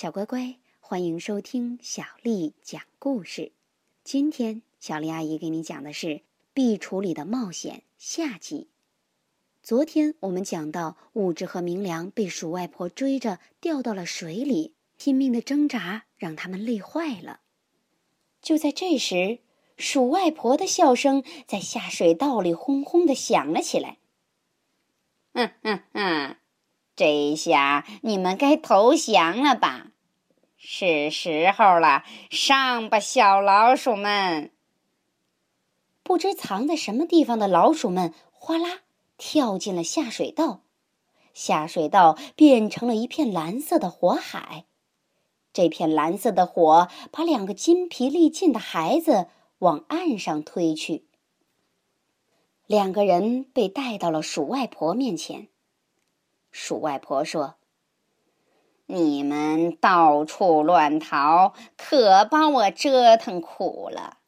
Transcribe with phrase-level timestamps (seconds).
[0.00, 3.52] 小乖乖，欢迎收听小丽讲故事。
[4.02, 6.06] 今天小丽阿姨给你讲的是
[6.54, 8.68] 《壁橱里的冒险》下集。
[9.62, 17.40] 昨天我们讲到，物质和明良被鼠外婆追着掉到了水里，拼命的挣扎让他们累坏了。
[18.40, 19.40] 就在这时，
[19.76, 23.98] 鼠外婆的笑声在下水道里轰轰的响了起来。
[25.34, 26.36] 哼哼哼！
[27.00, 29.86] 这下你们该投降了吧？
[30.58, 34.52] 是时候了，上吧，小老鼠们！
[36.02, 38.80] 不知藏在什么地方的老鼠们，哗啦
[39.16, 40.60] 跳进了下水道，
[41.32, 44.66] 下水道变成了一片蓝色的火海。
[45.54, 49.28] 这片蓝色的火把两个筋疲力尽的孩子
[49.60, 51.06] 往岸上推去。
[52.66, 55.48] 两个人被带到了鼠外婆面前。
[56.50, 57.54] 鼠外婆说
[58.86, 64.18] ：“你们到处乱逃，可把我折腾苦了。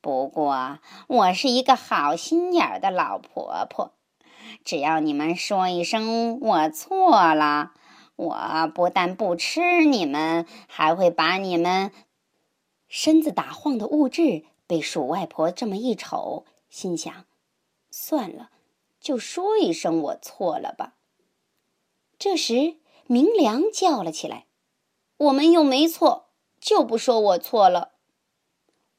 [0.00, 3.92] 不过我是一个好心眼儿的老婆婆，
[4.64, 7.72] 只要你们说一声我错了，
[8.14, 11.90] 我不但不吃你们，还会把你们……”
[12.86, 17.26] 身子打晃的物质被鼠外婆这么一瞅，心想
[17.90, 18.50] ：“算了，
[19.00, 20.94] 就说一声我错了吧。”
[22.18, 24.46] 这时，明良叫了起来
[25.18, 26.30] ：“我们又没错，
[26.60, 27.92] 就不说我错了。”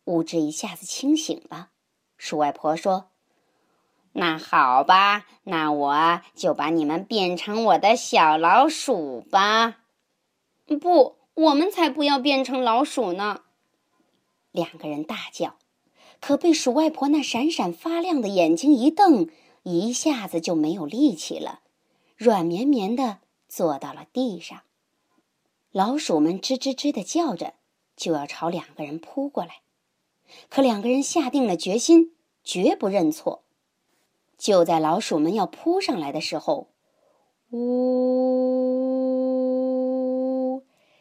[0.05, 1.71] 物质一下子清醒了。
[2.17, 3.09] 鼠外婆说
[4.13, 9.79] ：“那好吧，那我就把你们变成我的小老鼠吧。
[10.81, 13.41] ”“不，我们才不要变成老鼠呢！”
[14.51, 15.57] 两个人大叫，
[16.21, 19.29] 可被鼠外婆那闪闪发亮的眼睛一瞪，
[19.63, 21.59] 一下子就没有力气了。
[22.19, 24.63] 软绵绵的坐到了地上，
[25.71, 27.53] 老鼠们吱吱吱的叫着，
[27.95, 29.61] 就要朝两个人扑过来。
[30.49, 33.45] 可两个人下定了决心，绝不认错。
[34.37, 36.67] 就在老鼠们要扑上来的时候，
[37.51, 37.61] 呜，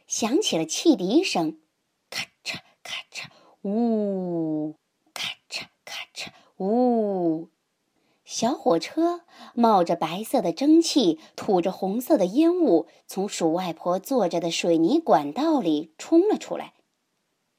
[0.06, 1.58] 响起了汽笛声，
[2.10, 3.28] 咔嚓咔嚓，
[3.62, 4.76] 呜，
[5.12, 7.48] 咔嚓咔嚓，呜。
[8.30, 9.22] 小火车
[9.54, 16.74] 冒着白色的蒸汽，吐着红色的烟雾，从鼠外婆坐着的水泥管道里冲了出来。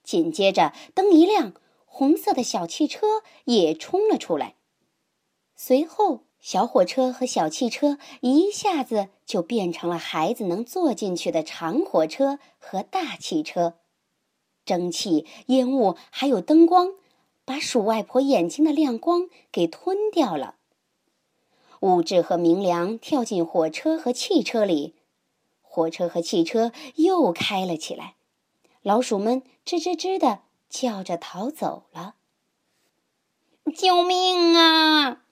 [0.03, 1.53] 紧接着，灯一亮，
[1.87, 3.07] 红色的小汽车
[3.45, 4.57] 也冲了出来。
[5.55, 13.79] 随后，小火车和小汽车一下子就变成了孩子能坐进去的长火车和大汽车。
[14.65, 16.93] 蒸汽、烟雾还有灯光，
[17.43, 20.57] 把鼠外婆眼睛的亮光给吞掉了。
[21.81, 24.95] 物质和明良跳进火车和汽车里，
[25.61, 28.15] 火车和汽车又开了起来。
[28.81, 32.15] 老鼠们吱吱吱的叫着逃走了。
[33.75, 35.23] 救命啊！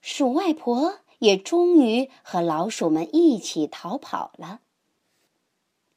[0.00, 4.60] 鼠外婆也终于和老鼠们一起逃跑了。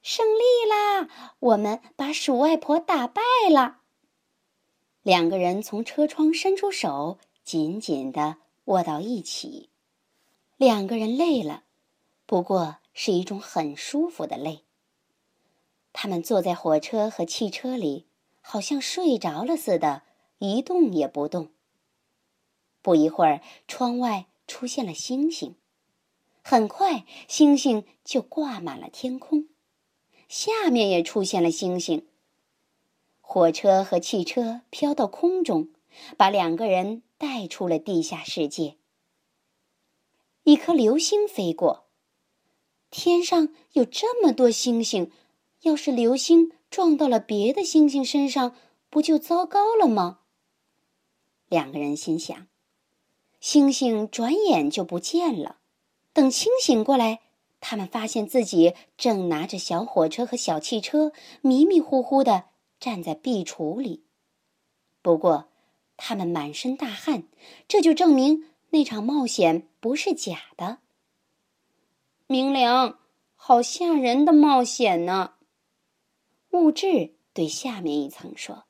[0.02, 1.10] 胜利啦！
[1.40, 3.80] 我们把鼠外婆打败了。
[5.02, 8.38] 两个人从车窗伸出手，紧紧的。
[8.66, 9.70] 握到一起，
[10.58, 11.64] 两个人累了，
[12.26, 14.64] 不过是一种很舒服的累。
[15.94, 18.08] 他们坐在火车和汽车里，
[18.42, 20.02] 好像睡着了似的，
[20.40, 21.52] 一动也不动。
[22.82, 25.56] 不一会儿，窗外出现了星星，
[26.42, 29.48] 很快星星就挂满了天空，
[30.28, 32.08] 下面也出现了星星。
[33.22, 35.70] 火车和汽车飘到空中，
[36.18, 37.04] 把两个人。
[37.18, 38.78] 带出了地下世界。
[40.44, 41.88] 一颗流星飞过，
[42.92, 45.12] 天上有这么多星星，
[45.62, 48.56] 要是流星撞到了别的星星身上，
[48.90, 50.20] 不就糟糕了吗？
[51.48, 52.48] 两个人心想。
[53.40, 55.60] 星星转眼就不见了。
[56.14, 57.22] 等清醒过来，
[57.60, 61.12] 他们发现自己正拿着小火车和小汽车，
[61.42, 62.46] 迷迷糊糊的
[62.80, 64.04] 站在壁橱里。
[65.02, 65.50] 不过。
[65.98, 67.24] 他们满身大汗，
[67.68, 70.80] 这就证明那场冒险不是假的。
[72.28, 73.00] 明良，
[73.36, 75.36] 好吓人的冒险呢！
[76.52, 78.66] 物质对下面一层说：“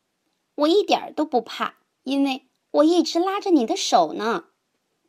[0.56, 4.50] 我一点都不怕，因为我一直拉着你的手呢。”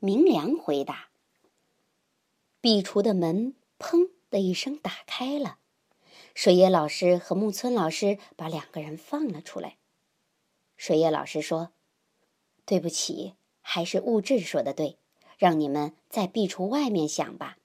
[0.01, 1.09] 明良回答。
[2.61, 5.59] 壁橱的门“砰”的一声打开了，
[6.35, 9.77] 水野老师和木村老师把两个人放了出来。
[10.77, 11.73] 水野老师说。
[12.67, 14.99] 对不起，还是物质说的对，
[15.39, 17.57] 让你们在壁橱外面想吧。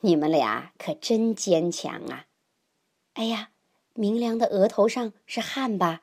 [0.00, 2.26] 你们俩可真坚强啊！
[3.14, 3.52] 哎呀，
[3.94, 6.02] 明良的额头上是汗吧？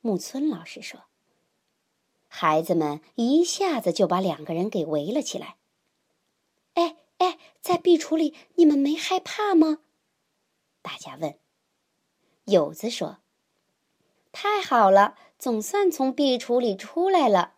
[0.00, 1.04] 木村老师说。
[2.28, 5.56] 孩子们一下子就把两个人给围了起来。
[6.72, 9.80] 哎哎，在壁橱里，你们没害怕吗？
[10.82, 11.38] 大家问。
[12.44, 13.18] 友子说
[14.32, 17.56] ：“太好了，总算从壁橱里出来了。”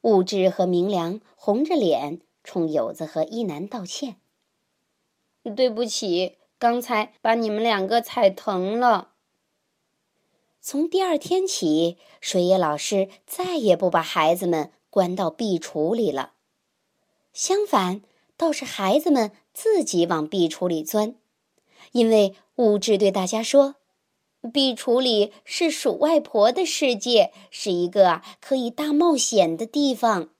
[0.00, 4.16] 物质和明良红着脸冲友子和一男道歉
[5.54, 9.10] ：“对不起，刚才把你们两个踩疼了。”
[10.62, 16.32] 从第二天起，水野老师再也不把孩子们关到壁橱里了。
[17.34, 18.00] 相反，
[18.38, 21.14] 倒是孩子们自己往壁橱里钻，
[21.92, 23.74] 因为物质对大家说
[24.48, 30.30] ：“壁橱里是鼠外婆的世界，是一个可以大冒险的地方。”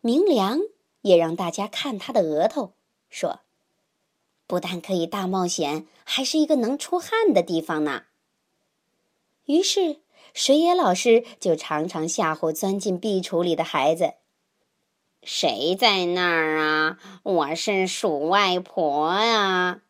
[0.00, 0.58] 明良
[1.02, 2.72] 也让大家看他的额头，
[3.08, 3.40] 说
[4.48, 8.04] ：“不但可以大冒险，还是一个能出汗的地方呢。”
[9.46, 10.00] 于是，
[10.34, 14.14] 水野老师就常常吓唬钻进壁橱里的孩子
[15.22, 16.98] ：“谁在那儿啊？
[17.22, 19.82] 我是鼠外婆啊！”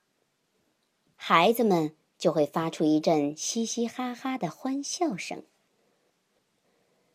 [1.16, 5.42] 孩子们就会发出一阵嘻嘻哈哈的欢笑声。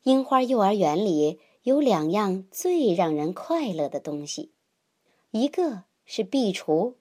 [0.04, 4.52] 樱花幼儿园里有两样最让人快乐的东西，
[5.32, 6.96] 一个是壁橱，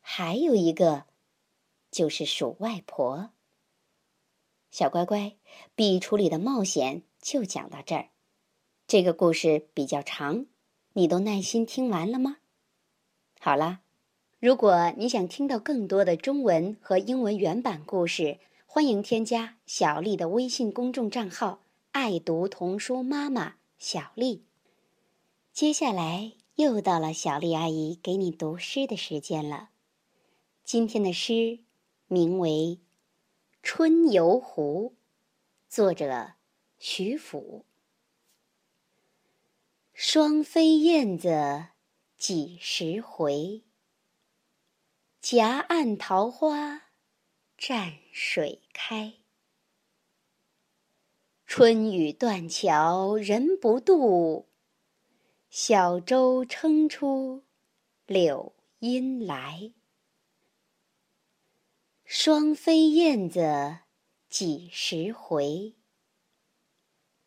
[0.00, 1.04] 还有一个
[1.92, 3.30] 就是鼠外婆。
[4.72, 5.36] 小乖乖，
[5.76, 8.08] 壁橱里的冒险就讲到这儿。
[8.88, 10.46] 这个故事比较长，
[10.94, 12.38] 你都耐心听完了吗？
[13.38, 13.82] 好啦，
[14.40, 24.44] 如果你想听到更多的中文和英文原版故事，欢迎添加小丽的微信公众账号“爱读童书妈妈小丽”。
[25.52, 29.70] 接下来又到了小丽阿姨给你读诗的时间了。
[30.62, 31.58] 今天的诗
[32.06, 32.78] 名为。
[33.70, 34.94] 《春游湖》，
[35.74, 36.34] 作者
[36.78, 37.66] 徐甫。
[39.92, 41.66] 双飞燕子
[42.16, 43.64] 几时回？
[45.20, 46.92] 夹岸桃花
[47.58, 49.14] 蘸水开。
[51.44, 54.48] 春雨断桥人不渡，
[55.50, 57.44] 小舟撑出
[58.06, 59.74] 柳阴来。
[62.04, 63.80] 双飞燕子
[64.30, 65.74] 几时回？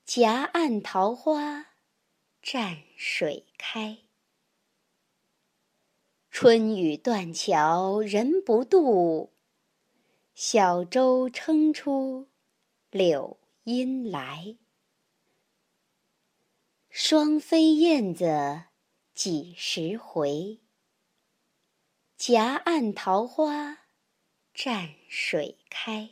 [0.05, 1.75] 夹岸桃花
[2.41, 3.99] 蘸水开。
[6.31, 9.33] 春雨断桥人不渡，
[10.33, 12.29] 小舟撑出
[12.89, 14.55] 柳阴来。
[16.89, 18.63] 双飞燕子
[19.13, 20.61] 几时回？
[22.15, 23.79] 夹岸桃花。
[24.55, 26.11] 蘸水开，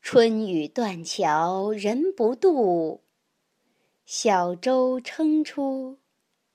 [0.00, 3.04] 春雨断桥人不渡，
[4.04, 5.98] 小舟撑出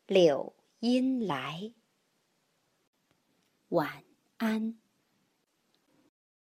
[0.08, 1.74] 柳阴来。
[3.70, 4.04] 晚
[4.38, 4.85] 安。